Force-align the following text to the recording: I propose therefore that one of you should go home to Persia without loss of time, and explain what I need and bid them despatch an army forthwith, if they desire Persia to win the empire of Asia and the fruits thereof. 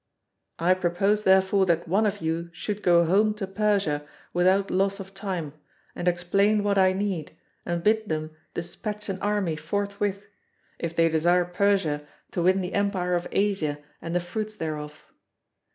I 0.57 0.73
propose 0.73 1.25
therefore 1.25 1.67
that 1.67 1.87
one 1.87 2.07
of 2.07 2.21
you 2.21 2.49
should 2.53 2.81
go 2.81 3.05
home 3.05 3.35
to 3.35 3.45
Persia 3.45 4.03
without 4.33 4.71
loss 4.71 4.99
of 4.99 5.13
time, 5.13 5.53
and 5.93 6.07
explain 6.07 6.63
what 6.63 6.79
I 6.79 6.91
need 6.91 7.37
and 7.67 7.83
bid 7.83 8.09
them 8.09 8.31
despatch 8.55 9.09
an 9.09 9.19
army 9.21 9.55
forthwith, 9.55 10.25
if 10.79 10.95
they 10.95 11.07
desire 11.07 11.45
Persia 11.45 12.01
to 12.31 12.41
win 12.41 12.61
the 12.61 12.73
empire 12.73 13.13
of 13.13 13.27
Asia 13.31 13.77
and 14.01 14.15
the 14.15 14.19
fruits 14.19 14.55
thereof. 14.55 15.13